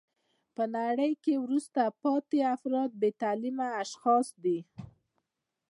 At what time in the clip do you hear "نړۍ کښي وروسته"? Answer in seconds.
0.77-1.81